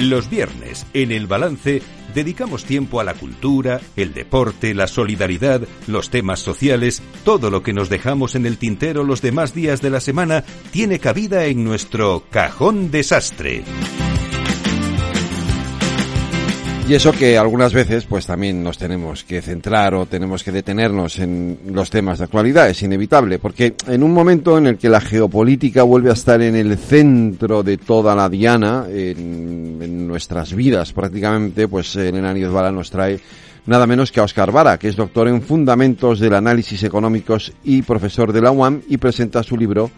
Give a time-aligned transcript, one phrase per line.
[0.00, 1.82] Los viernes, en el balance,
[2.14, 7.72] dedicamos tiempo a la cultura, el deporte, la solidaridad, los temas sociales, todo lo que
[7.72, 12.22] nos dejamos en el tintero los demás días de la semana tiene cabida en nuestro
[12.30, 13.64] cajón desastre.
[16.88, 21.18] Y eso que algunas veces pues también nos tenemos que centrar o tenemos que detenernos
[21.18, 25.02] en los temas de actualidad, es inevitable, porque en un momento en el que la
[25.02, 31.68] geopolítica vuelve a estar en el centro de toda la diana, en, nuestras vidas prácticamente,
[31.68, 33.20] pues Elena Niezbala nos trae
[33.66, 37.82] nada menos que a Oscar Vara, que es doctor en Fundamentos del Análisis Económicos y
[37.82, 39.90] profesor de la UAM y presenta su libro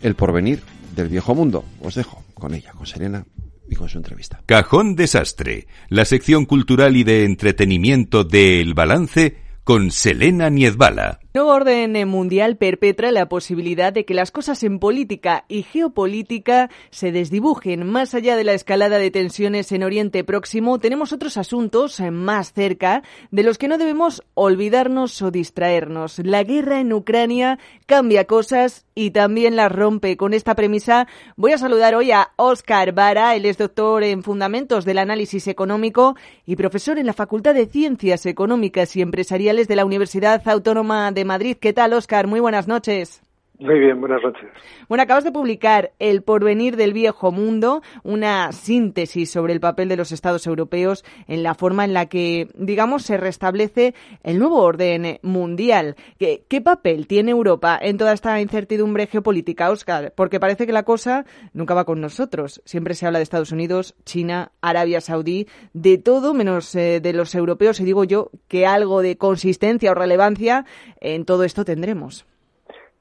[0.00, 0.62] El porvenir
[0.96, 1.66] del viejo mundo.
[1.82, 3.26] Os dejo con ella, con Serena
[3.68, 4.40] y con su entrevista.
[4.46, 11.20] Cajón Desastre, la sección cultural y de entretenimiento de El Balance con Selena Niezbala.
[11.36, 17.10] Nuevo orden mundial perpetra la posibilidad de que las cosas en política y geopolítica se
[17.10, 17.90] desdibujen.
[17.90, 23.02] Más allá de la escalada de tensiones en Oriente Próximo, tenemos otros asuntos más cerca
[23.32, 26.20] de los que no debemos olvidarnos o distraernos.
[26.20, 30.16] La guerra en Ucrania cambia cosas y también las rompe.
[30.16, 33.34] Con esta premisa voy a saludar hoy a Oscar Vara.
[33.34, 36.14] Él es doctor en Fundamentos del Análisis Económico
[36.46, 41.23] y profesor en la Facultad de Ciencias Económicas y Empresariales de la Universidad Autónoma de
[41.24, 41.56] Madrid.
[41.60, 42.26] ¿Qué tal, Oscar?
[42.26, 43.23] Muy buenas noches.
[43.60, 44.50] Muy bien, buenas noches.
[44.88, 49.96] Bueno, acabas de publicar El porvenir del viejo mundo, una síntesis sobre el papel de
[49.96, 53.94] los Estados europeos en la forma en la que, digamos, se restablece
[54.24, 55.94] el nuevo orden mundial.
[56.18, 60.12] ¿Qué, papel tiene Europa en toda esta incertidumbre geopolítica, Oscar?
[60.16, 62.60] Porque parece que la cosa nunca va con nosotros.
[62.64, 67.36] Siempre se habla de Estados Unidos, China, Arabia Saudí, de todo menos eh, de los
[67.36, 67.78] europeos.
[67.78, 70.64] Y digo yo que algo de consistencia o relevancia
[71.00, 72.26] en todo esto tendremos.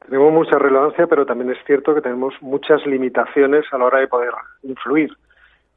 [0.05, 4.07] Tenemos mucha relevancia, pero también es cierto que tenemos muchas limitaciones a la hora de
[4.07, 4.31] poder
[4.63, 5.11] influir.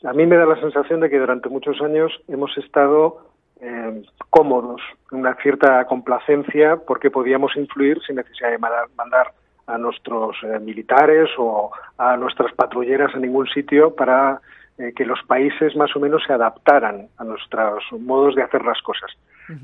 [0.04, 4.82] A mí me da la sensación de que durante muchos años hemos estado eh, cómodos,
[5.10, 9.32] una cierta complacencia, porque podíamos influir sin necesidad de mandar,
[9.68, 14.40] a nuestros eh, militares o a nuestras patrulleras a ningún sitio para
[14.78, 18.80] eh, que los países más o menos se adaptaran a nuestros modos de hacer las
[18.82, 19.10] cosas.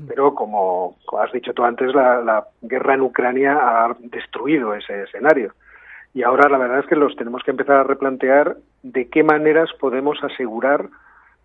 [0.07, 5.53] Pero como, has dicho tú antes, la, guerra en Ucrania ha destruido ese escenario.
[6.13, 9.69] Y ahora la verdad es que los tenemos que empezar a replantear de qué maneras
[9.79, 10.89] podemos asegurar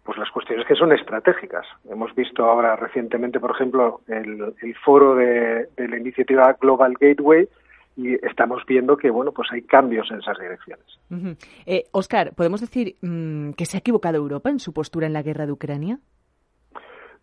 [0.04, 1.66] pues las cuestiones que son estratégicas.
[1.90, 4.54] Hemos visto ahora recientemente, por ejemplo, el,
[4.84, 7.48] foro de, la iniciativa Global Gateway,
[7.96, 10.86] y estamos viendo que bueno pues hay cambios en esas direcciones.
[11.90, 15.22] Oscar, eh, ¿podemos decir mm, que se ha equivocado Europa en su postura en la
[15.22, 15.98] guerra de Ucrania?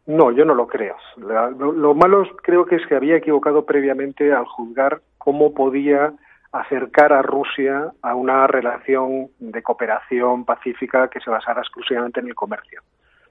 [0.07, 0.95] No, yo no lo creo.
[1.17, 6.13] lo, malo creo que es que había equivocado previamente al juzgar cómo podía
[6.51, 12.35] acercar a Rusia a una relación de cooperación pacífica que se basara exclusivamente en el
[12.35, 12.81] comercio.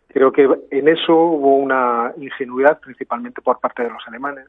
[0.09, 4.49] Creo que en eso hubo una ingenuidad, principalmente por parte de los alemanes,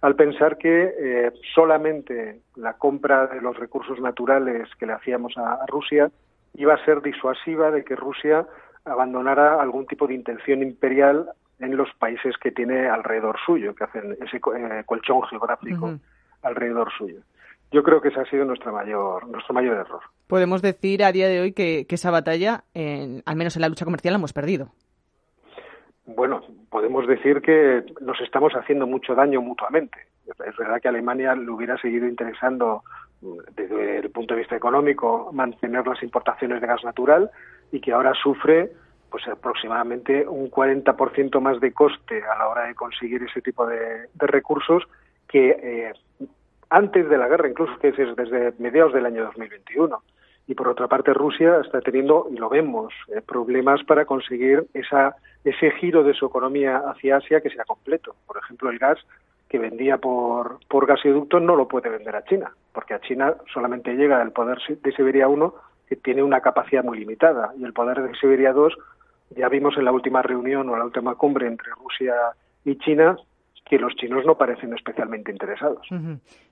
[0.00, 5.66] al pensar que eh, solamente la compra de los recursos naturales que le hacíamos a
[5.66, 6.10] Rusia
[6.54, 8.46] iba a ser disuasiva de que Rusia
[8.84, 11.28] abandonara algún tipo de intención imperial
[11.58, 15.98] en los países que tiene alrededor suyo, que hacen ese eh, colchón geográfico
[16.42, 17.20] alrededor suyo.
[17.72, 20.00] Yo creo que ese ha sido nuestro mayor, nuestro mayor error.
[20.28, 24.12] Podemos decir a día de hoy que, esa batalla, al menos en la lucha comercial,
[24.12, 24.68] la hemos perdido.
[26.06, 29.98] Bueno, podemos decir que nos estamos haciendo mucho daño mutuamente.
[30.46, 32.84] Es verdad que a Alemania le hubiera seguido interesando
[33.56, 37.30] desde el punto de vista económico mantener las importaciones de gas natural
[37.72, 38.72] y que ahora sufre
[39.10, 44.08] pues aproximadamente un 40% más de coste a la hora de conseguir ese tipo de,
[44.18, 44.84] recursos
[45.28, 45.92] que eh,
[46.70, 50.02] antes de la guerra, incluso que es desde mediados del año 2021.
[50.48, 55.16] Y por otra parte, Rusia está teniendo, y lo vemos, eh, problemas para conseguir esa,
[55.44, 58.14] ese giro de su economía hacia Asia que sea completo.
[58.26, 58.98] Por ejemplo, el gas
[59.48, 63.94] que vendía por, por gasoducto no lo puede vender a China, porque a China solamente
[63.94, 65.54] llega el poder de Siberia 1,
[65.88, 68.76] que tiene una capacidad muy limitada, y el poder de Siberia 2
[69.30, 72.14] ya vimos en la última reunión o en la última cumbre entre Rusia
[72.64, 73.16] y China
[73.68, 75.86] que los chinos no parecen especialmente interesados.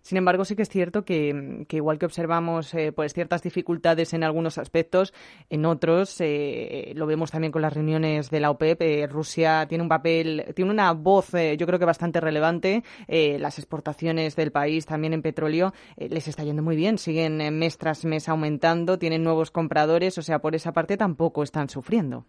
[0.01, 4.25] Sin embargo, sí que es cierto que, igual que observamos eh, pues ciertas dificultades en
[4.25, 5.15] algunos aspectos,
[5.49, 8.83] en otros eh, lo vemos también con las reuniones de la OPEP.
[8.83, 12.83] Eh, Rusia tiene un papel, tiene una voz, yo creo que bastante relevante.
[13.07, 18.05] las exportaciones del país también en petróleo les está yendo muy bien, siguen mes tras
[18.05, 22.27] mes aumentando, tienen nuevos compradores, o sea, por esa parte tampoco están sufriendo.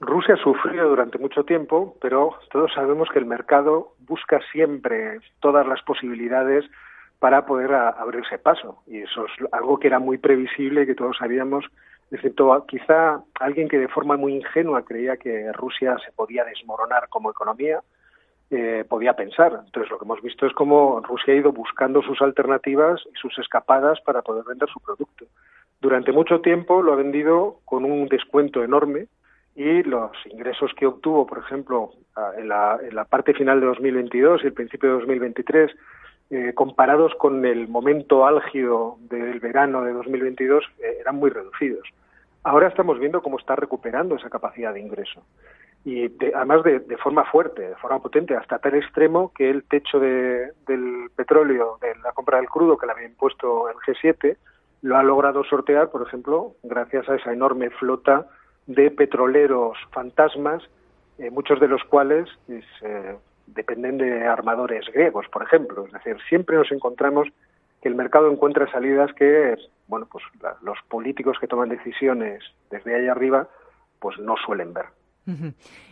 [0.00, 5.66] Rusia ha sufrido durante mucho tiempo, pero todos sabemos que el mercado busca siempre todas
[5.66, 6.64] las posibilidades
[7.18, 8.82] para poder abrirse paso.
[8.86, 11.64] Y eso es algo que era muy previsible que todos sabíamos
[12.10, 17.30] excepto quizá alguien que de forma muy ingenua creía que Rusia se podía desmoronar como
[17.30, 17.80] economía,
[18.50, 19.60] eh, podía pensar.
[19.66, 23.38] Entonces, lo que hemos visto es cómo Rusia ha ido buscando sus alternativas y sus
[23.38, 25.26] escapadas para poder vender su producto.
[25.80, 29.06] Durante mucho tiempo lo ha vendido con un descuento enorme
[29.58, 31.90] y los ingresos que obtuvo, por ejemplo,
[32.36, 35.72] en la, en la parte final de 2022 y el principio de 2023,
[36.30, 41.88] eh, comparados con el momento álgido del verano de 2022, eh, eran muy reducidos.
[42.44, 45.24] Ahora estamos viendo cómo está recuperando esa capacidad de ingreso
[45.84, 51.10] y además de, forma fuerte, de forma potente, hasta tal extremo que el techo del
[51.16, 54.36] petróleo, de la compra del crudo que le había impuesto el G7,
[54.82, 58.28] lo ha logrado sortear, por ejemplo, gracias a esa enorme flota
[58.68, 60.62] de petroleros fantasmas,
[61.18, 63.16] eh, muchos de los cuales pues, eh,
[63.46, 65.86] dependen de armadores griegos, por ejemplo.
[65.86, 67.28] Es decir, siempre nos encontramos
[67.82, 69.56] que el mercado encuentra salidas que,
[69.88, 70.24] bueno, pues
[70.62, 73.48] los políticos que toman decisiones desde ahí arriba,
[73.98, 74.86] pues no suelen ver.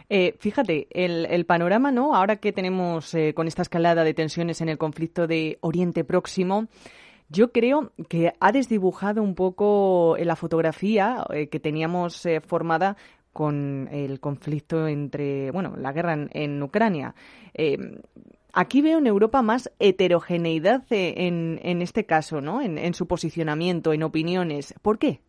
[0.08, 2.14] Eh, fíjate, el, panorama, ¿no?
[2.14, 6.68] Ahora que tenemos eh, con esta escalada de tensiones en el conflicto de Oriente Próximo,
[7.28, 12.96] yo creo que ha desdibujado un poco la fotografía eh, que teníamos formada
[13.32, 17.14] con el conflicto entre, bueno, la guerra en, Ucrania.
[18.58, 22.62] Aquí veo en Europa más heterogeneidad en, en este caso, ¿no?
[22.62, 24.74] en, su posicionamiento, en opiniones.
[24.80, 25.20] ¿Por qué?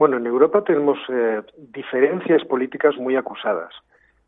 [0.00, 3.70] Bueno, en Europa tenemos eh, diferencias políticas muy acusadas.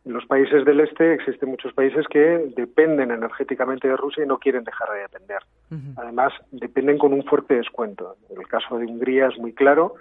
[0.05, 4.39] En los países del este existen muchos países que dependen energéticamente de Rusia y no
[4.39, 5.39] quieren dejar de depender.
[5.97, 8.17] Además, dependen con un fuerte descuento.
[8.37, 9.95] El caso de Hungría es muy claro.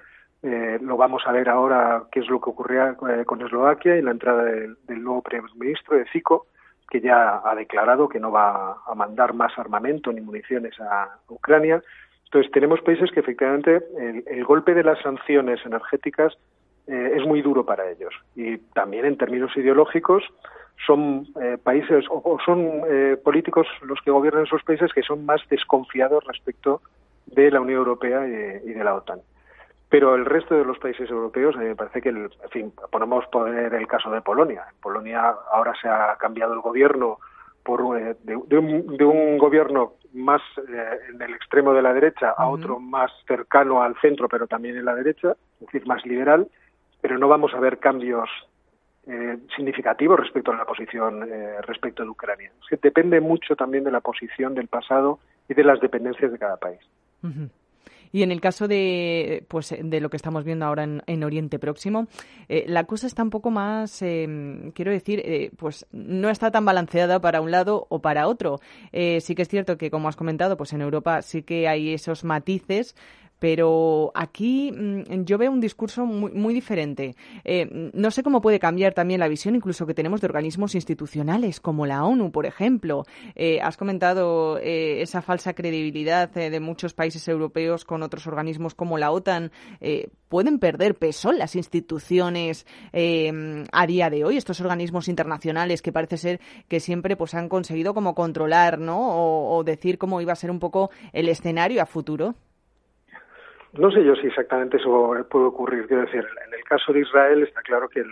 [0.44, 4.02] Eh, lo vamos a ver ahora qué es lo que ocurría eh, con Eslovaquia y
[4.02, 6.48] la entrada del, del nuevo primer ministro de Fico,
[6.90, 11.82] que ya ha declarado que no va a mandar más armamento ni municiones a Ucrania.
[12.32, 16.38] Entonces, tenemos países que efectivamente el, golpe de las sanciones energéticas
[16.92, 18.14] eh, es muy duro para ellos.
[18.36, 20.24] Y también en términos ideológicos
[20.86, 25.42] son eh, países o, son eh, políticos los que gobiernan esos países que son más
[25.50, 26.82] desconfiados respecto
[27.28, 29.22] de la Unión Europea y, y de la OTAN.
[29.92, 32.74] Pero el resto de los países europeos, a mí me parece que, el, en fin,
[32.92, 34.66] ponemos poner el caso de Polonia.
[34.70, 37.20] En Polonia ahora se ha cambiado el gobierno
[37.64, 42.80] por eh, de, un, gobierno más eh, en el extremo de la derecha a otro
[42.80, 46.48] más cercano al centro, pero también en la derecha, es decir, más liberal,
[47.02, 48.30] pero no vamos a ver cambios
[49.08, 51.28] eh, significativos respecto a la posición
[51.62, 52.52] respecto de Ucrania.
[52.62, 55.20] Es que depende mucho también de la posición del pasado
[55.50, 56.80] y de las dependencias de cada país.
[58.12, 62.08] Y en el caso de, pues, de lo que estamos viendo ahora en, Oriente Próximo,
[62.50, 66.66] eh, la cosa está un poco más, em, quiero decir, eh, pues no está tan
[66.66, 68.60] balanceada para un lado o para otro.
[68.92, 71.94] Eh, sí que es cierto que, como has comentado, pues en Europa sí que hay
[71.94, 72.96] esos matices,
[73.42, 77.16] pero aquí mm, yo veo un discurso muy, muy diferente.
[77.44, 81.60] Eh, no sé cómo puede cambiar también la visión incluso que tenemos de organismos institucionales
[81.60, 83.04] como la ONU, por ejemplo.
[83.34, 89.00] Eh, has comentado eh, esa falsa credibilidad de muchos países europeos con otros organismos como
[89.00, 89.52] la OTAN.
[90.30, 96.40] ¿Pueden perder peso las instituciones a día de hoy, estos organismos internacionales que parece ser
[96.68, 99.00] que siempre pues, han conseguido como controlar ¿no?
[99.00, 102.36] o, o decir cómo iba a ser un poco el escenario a futuro?
[103.74, 105.88] No sé yo si exactamente eso puede ocurrir.
[105.88, 108.10] Quiero decir, en el caso de Israel está claro que el,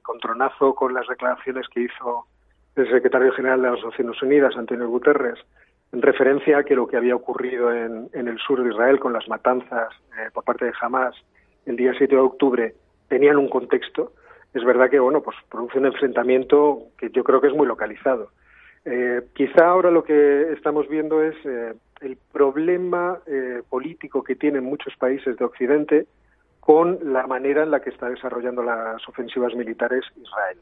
[0.00, 2.26] encontronazo con las declaraciones que hizo
[2.74, 5.38] el secretario general de las Naciones Unidas, Antonio Guterres,
[5.92, 9.28] en referencia a que lo que había ocurrido en, el sur de Israel con las
[9.28, 9.88] matanzas
[10.18, 11.14] eh, por parte de Hamas
[11.66, 12.74] el día 7 de octubre
[13.08, 14.12] tenían un contexto.
[14.54, 18.30] Es verdad que, bueno, pues produce un enfrentamiento que yo creo que es muy localizado.
[18.84, 24.64] Eh, quizá ahora lo que estamos viendo es eh, el problema eh, político que tienen
[24.64, 26.06] muchos países de Occidente
[26.60, 30.58] con la manera en la que está desarrollando las ofensivas militares Israel.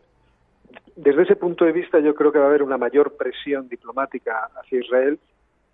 [0.96, 4.48] Desde ese punto de vista, yo creo que va a haber una mayor presión diplomática
[4.60, 5.18] hacia Israel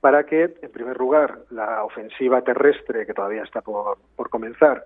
[0.01, 3.97] para que, en primer lugar, la ofensiva terrestre, que todavía está por,
[4.29, 4.85] comenzar,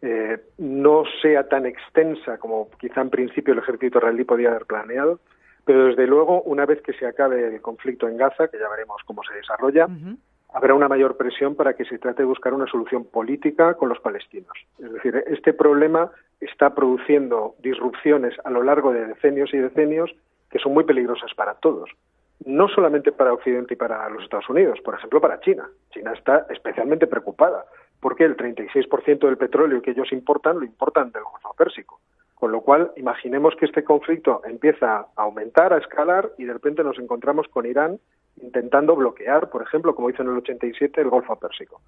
[0.00, 5.20] eh, no sea tan extensa como quizá en principio el ejército israelí podía haber planeado,
[5.64, 9.02] pero desde luego, una vez que se acabe el conflicto en Gaza, que ya veremos
[9.04, 9.88] cómo se desarrolla,
[10.52, 13.98] habrá una mayor presión para que se trate de buscar una solución política con los
[14.00, 14.52] palestinos.
[14.78, 20.14] Es decir, este problema está produciendo disrupciones a lo largo de decenios y decenios
[20.50, 21.90] que son muy peligrosas para todos.
[22.44, 25.68] No solamente para Occidente y para los Estados Unidos, por ejemplo, para China.
[25.90, 27.64] China está especialmente preocupada
[28.00, 32.00] porque el 36% del petróleo que ellos importan lo importan del Golfo Pérsico.
[32.34, 36.82] Con lo cual, imaginemos que este conflicto empieza a aumentar, a escalar, y de repente
[36.82, 37.98] nos encontramos con Irán
[38.42, 41.80] intentando bloquear, por ejemplo, como hizo en el 87, el Golfo Pérsico.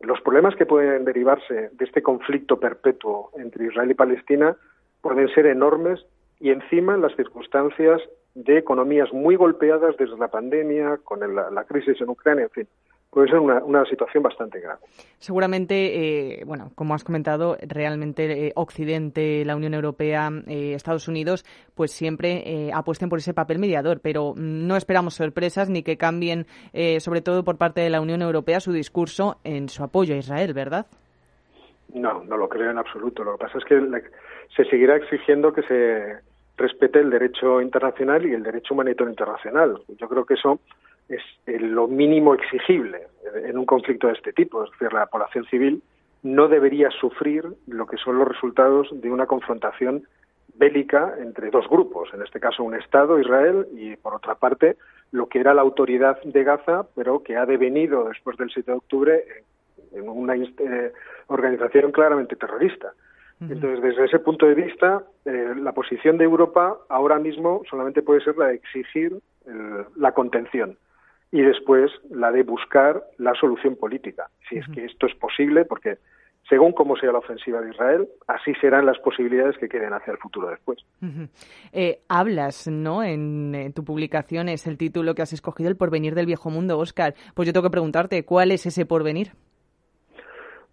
[0.00, 4.56] los problemas que pueden derivarse de este conflicto perpetuo entre Israel y Palestina
[5.00, 6.04] pueden ser enormes
[6.40, 8.00] y encima las circunstancias
[8.34, 12.68] de economías muy golpeadas desde la pandemia, con la crisis en Ucrania, en fin
[13.12, 14.80] puede ser una, situación bastante grave.
[15.18, 21.44] Seguramente, eh, bueno, como has comentado, realmente eh, Occidente, la Unión Europea, eh, Estados Unidos,
[21.74, 26.46] pues siempre apuesten por ese papel mediador, pero no esperamos sorpresas ni que cambien,
[26.98, 30.54] sobre todo por parte de la Unión Europea, su discurso en su apoyo a Israel,
[30.54, 30.86] ¿verdad?
[31.92, 33.24] No, no lo creo en absoluto.
[33.24, 33.78] Lo que pasa es que
[34.56, 36.16] se seguirá exigiendo que se
[36.56, 39.82] respete el derecho internacional y el derecho humanitario internacional.
[39.98, 40.60] Yo creo que eso
[41.08, 43.06] es lo mínimo exigible
[43.44, 44.64] en un conflicto de este tipo.
[44.64, 45.82] Es decir, la población civil
[46.22, 50.04] no debería sufrir lo que son los resultados de una confrontación
[50.54, 54.76] bélica entre dos grupos, en este caso un Estado, Israel, y por otra parte
[55.10, 58.76] lo que era la autoridad de Gaza, pero que ha devenido después del 7 de
[58.76, 59.24] octubre
[59.92, 60.92] en una eh,
[61.26, 62.92] organización claramente terrorista.
[63.40, 68.20] Entonces, desde ese punto de vista, eh, la posición de Europa ahora mismo solamente puede
[68.20, 69.18] ser la de exigir
[69.96, 70.76] la contención
[71.32, 75.96] y después la de buscar la solución política, si es que esto es posible, porque
[76.48, 80.18] según cómo sea la ofensiva de Israel, así serán las posibilidades que queden hacia el
[80.18, 80.78] futuro después.
[81.72, 83.02] Eh, hablas, ¿no?
[83.02, 87.14] En, tu publicación es el título que has escogido, El porvenir del viejo mundo, Oscar.
[87.34, 89.28] Pues yo tengo que preguntarte, ¿cuál es ese porvenir?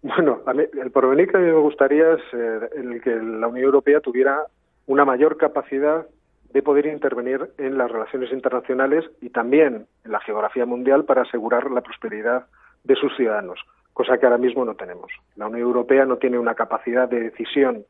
[0.02, 4.00] Bueno, el porvenir que a mí me gustaría es eh, el que la Unión Europea
[4.00, 4.44] tuviera
[4.86, 6.06] una mayor capacidad
[6.52, 11.70] de poder intervenir en las relaciones internacionales y también en la geografía mundial para asegurar
[11.70, 12.46] la prosperidad
[12.84, 13.60] de sus ciudadanos,
[13.92, 15.12] cosa que ahora mismo no tenemos.
[15.36, 17.84] La Unión Europea no tiene una capacidad de decisión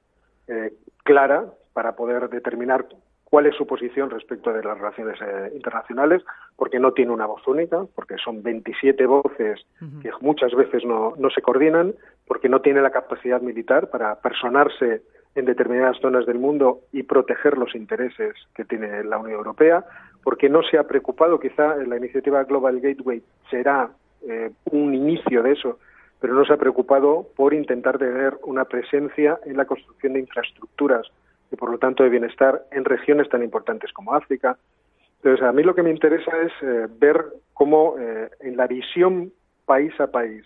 [0.48, 0.72] eh,
[1.04, 2.86] clara para poder determinar
[3.24, 6.22] cuál es su posición respecto de las relaciones eh, internacionales,
[6.56, 9.60] porque no tiene una voz única, porque son 27 voces
[10.02, 11.94] que muchas veces no, no se coordinan,
[12.26, 15.02] porque no tiene la capacidad militar para personarse
[15.34, 19.84] en determinadas zonas del mundo y proteger los intereses que tiene la Unión Europea,
[20.24, 23.90] porque no se ha preocupado, quizá la iniciativa Global Gateway será
[24.28, 25.78] eh, un inicio de eso,
[26.20, 31.06] pero no se ha preocupado por intentar tener una presencia en la construcción de infraestructuras
[31.50, 34.58] y por lo tanto de bienestar en regiones tan importantes como África.
[35.16, 39.32] Entonces, a mí lo que me interesa es eh, ver cómo eh, en la visión
[39.64, 40.44] país a país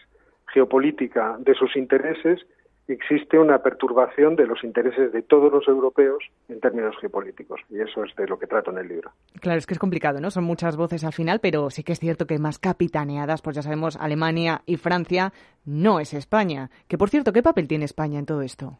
[0.52, 2.46] geopolítica de sus intereses
[2.88, 7.60] existe una perturbación de los intereses de todos los europeos en términos geopolíticos.
[7.70, 9.10] Y eso es de lo que trato en el libro.
[9.40, 10.30] Claro, es que es complicado, ¿no?
[10.30, 13.62] Son muchas voces al final, pero sí que es cierto que más capitaneadas, pues ya
[13.62, 15.32] sabemos, Alemania y Francia,
[15.64, 16.70] no es España.
[16.88, 18.78] Que por cierto, ¿qué papel tiene España en todo esto?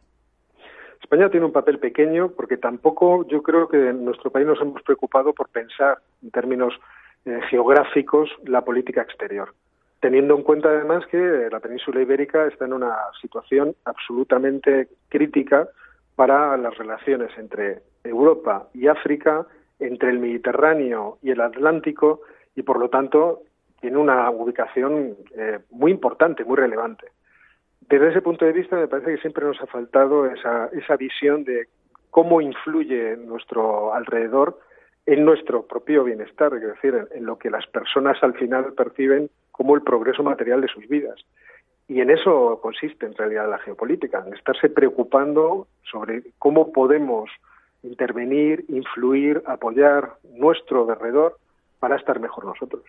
[1.01, 4.81] España tiene un papel pequeño porque tampoco yo creo que en nuestro país nos hemos
[4.81, 6.73] preocupado por pensar en términos
[7.25, 9.53] eh, geográficos la política exterior
[9.99, 15.67] teniendo en cuenta además que la península ibérica está en una situación absolutamente crítica
[16.15, 19.45] para las relaciones entre Europa y África,
[19.79, 22.21] entre el Mediterráneo y el Atlántico,
[22.55, 23.41] y por lo tanto
[23.81, 27.07] tiene una ubicación eh, muy importante, muy relevante.
[27.81, 31.43] Desde ese punto de vista me parece que siempre nos ha faltado esa, esa visión
[31.43, 31.67] de
[32.09, 34.59] cómo influye nuestro alrededor
[35.05, 39.75] en nuestro propio bienestar, es decir, en lo que las personas al final perciben como
[39.75, 41.15] el progreso material de sus vidas.
[41.87, 47.29] Y en eso consiste en realidad la geopolítica, en estarse preocupando sobre cómo podemos
[47.83, 51.37] intervenir, influir, apoyar nuestro alrededor
[51.79, 52.83] para estar mejor nosotros.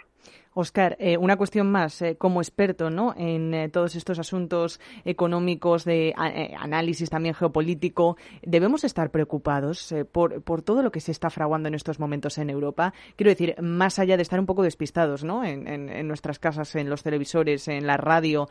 [0.58, 3.12] Oscar, eh, una cuestión más, eh, como experto ¿no?
[3.14, 10.62] en eh, todos estos asuntos económicos, de análisis también geopolítico, ¿debemos estar preocupados por, por,
[10.62, 12.94] todo lo que se está fraguando en estos momentos en Europa?
[13.16, 15.44] Quiero decir, más allá de estar un poco despistados ¿no?
[15.44, 18.48] en, en nuestras casas, en los televisores, en la radio,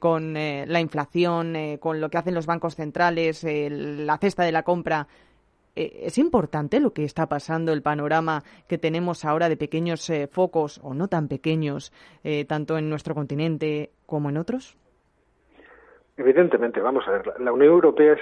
[0.00, 5.06] con la inflación, con lo que hacen los bancos centrales, la cesta de la compra,
[5.74, 10.26] eh, es importante lo que está pasando, el panorama que tenemos ahora de pequeños eh,
[10.26, 11.92] focos o no tan pequeños,
[12.24, 14.76] eh, tanto en nuestro continente como en otros?
[16.14, 18.20] Evidentemente, vamos a ver, la Unión Europea es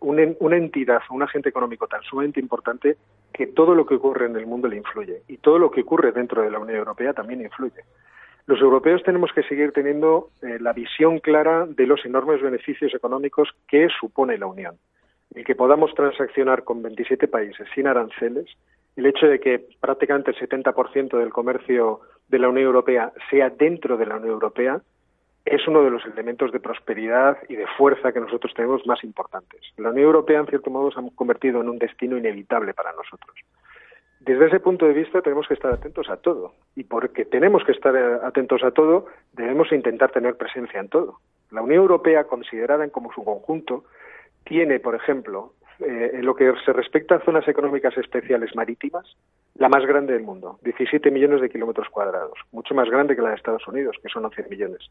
[0.00, 0.22] una,
[0.56, 2.96] entidad, un agente económico tan sumamente importante
[3.32, 6.12] que todo lo que ocurre en el mundo le influye y todo lo que ocurre
[6.12, 7.82] dentro de la Unión Europea también influye.
[8.46, 13.88] Los europeos tenemos que seguir teniendo la visión clara de los enormes beneficios económicos que
[14.00, 14.76] supone la Unión
[15.34, 18.46] el que podamos transaccionar con 27 países sin aranceles,
[18.96, 23.96] el hecho de que prácticamente el 70% del comercio de la Unión Europea sea dentro
[23.96, 24.80] de la Unión Europea,
[25.44, 29.60] es uno de los elementos de prosperidad y de fuerza que nosotros tenemos más importantes.
[29.76, 33.36] La Unión Europea, en cierto modo, se ha convertido en un destino inevitable para nosotros.
[34.20, 37.72] Desde ese punto de vista tenemos que estar atentos a todo y porque tenemos que
[37.72, 39.04] estar eh, atentos a todo
[39.34, 41.18] debemos intentar tener presencia en todo.
[41.50, 43.84] La Unión Europea, considerada en como su conjunto,
[44.44, 49.16] tiene, por ejemplo, eh, en lo que se respecta a zonas económicas especiales marítimas,
[49.56, 53.30] la más grande del mundo, 17 millones de kilómetros cuadrados, mucho más grande que la
[53.30, 54.88] de Estados Unidos, que son 11 millones.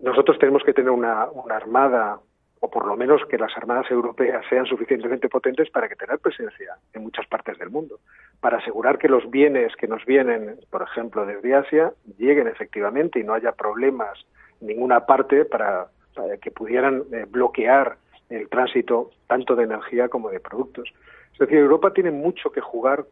[0.00, 2.20] Nosotros tenemos que tener una, armada
[2.60, 6.76] o por lo menos que las armadas europeas sean suficientemente potentes para que tener presencia
[6.94, 7.98] en muchas partes del mundo,
[8.40, 13.24] para asegurar que los bienes que nos vienen, por ejemplo, desde Asia, lleguen efectivamente y
[13.24, 14.18] no haya problemas
[14.62, 15.88] en ninguna parte para,
[16.40, 17.98] que pudieran eh, bloquear
[18.30, 20.92] el tránsito tanto de energía como de productos.
[21.32, 23.04] Es decir, Europa tiene mucho que jugar,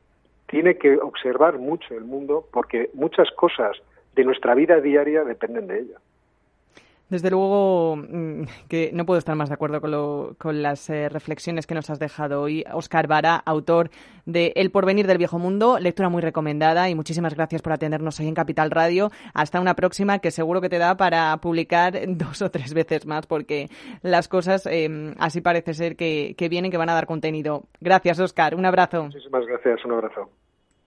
[0.46, 3.76] tiene que observar mucho el mundo porque muchas cosas
[4.14, 5.98] de nuestra vida diaria dependen de ella.
[7.10, 11.66] Desde luego mm, que no puedo estar más de acuerdo con, con las eh, reflexiones
[11.66, 12.64] que nos has dejado hoy.
[12.72, 13.90] Oscar Vara, autor
[14.24, 18.28] de El porvenir del viejo mundo, lectura muy recomendada y muchísimas gracias por atendernos hoy
[18.28, 19.10] en Capital Radio.
[19.34, 23.26] Hasta una próxima que seguro que te da para publicar dos o tres veces más
[23.26, 23.68] porque
[24.02, 27.64] las cosas em, así parece ser que, que vienen, que van a dar contenido.
[27.80, 28.54] Gracias, Oscar.
[28.54, 29.04] Un abrazo.
[29.04, 29.84] Muchísimas gracias.
[29.84, 30.30] Un abrazo.